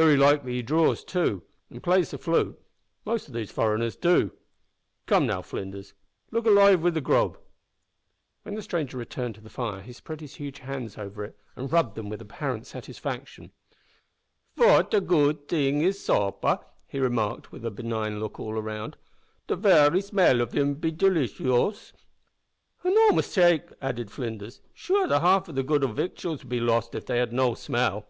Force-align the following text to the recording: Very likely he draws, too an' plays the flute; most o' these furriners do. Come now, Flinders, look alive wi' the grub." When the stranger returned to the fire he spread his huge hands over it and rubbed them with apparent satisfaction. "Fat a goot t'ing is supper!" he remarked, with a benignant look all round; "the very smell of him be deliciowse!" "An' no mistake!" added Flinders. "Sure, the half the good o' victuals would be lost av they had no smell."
Very 0.00 0.16
likely 0.16 0.52
he 0.52 0.62
draws, 0.62 1.02
too 1.02 1.42
an' 1.72 1.80
plays 1.80 2.12
the 2.12 2.18
flute; 2.18 2.56
most 3.04 3.28
o' 3.28 3.32
these 3.32 3.50
furriners 3.50 3.96
do. 3.96 4.30
Come 5.06 5.26
now, 5.26 5.42
Flinders, 5.42 5.92
look 6.30 6.46
alive 6.46 6.84
wi' 6.84 6.90
the 6.90 7.00
grub." 7.00 7.36
When 8.44 8.54
the 8.54 8.62
stranger 8.62 8.96
returned 8.96 9.34
to 9.34 9.40
the 9.40 9.50
fire 9.50 9.80
he 9.82 9.92
spread 9.92 10.20
his 10.20 10.36
huge 10.36 10.60
hands 10.60 10.96
over 10.96 11.24
it 11.24 11.36
and 11.56 11.72
rubbed 11.72 11.96
them 11.96 12.08
with 12.08 12.20
apparent 12.22 12.64
satisfaction. 12.68 13.50
"Fat 14.54 14.94
a 14.94 15.00
goot 15.00 15.48
t'ing 15.48 15.80
is 15.80 16.00
supper!" 16.00 16.60
he 16.86 17.00
remarked, 17.00 17.50
with 17.50 17.64
a 17.64 17.70
benignant 17.72 18.20
look 18.22 18.38
all 18.38 18.54
round; 18.54 18.96
"the 19.48 19.56
very 19.56 20.00
smell 20.00 20.40
of 20.40 20.52
him 20.52 20.74
be 20.74 20.92
deliciowse!" 20.92 21.92
"An' 22.84 22.94
no 22.94 23.10
mistake!" 23.10 23.64
added 23.82 24.12
Flinders. 24.12 24.60
"Sure, 24.72 25.08
the 25.08 25.18
half 25.18 25.46
the 25.46 25.64
good 25.64 25.82
o' 25.82 25.88
victuals 25.88 26.44
would 26.44 26.48
be 26.48 26.60
lost 26.60 26.94
av 26.94 27.06
they 27.06 27.18
had 27.18 27.32
no 27.32 27.54
smell." 27.54 28.06